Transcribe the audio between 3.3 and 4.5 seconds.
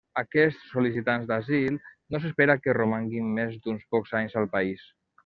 més d'uns pocs anys al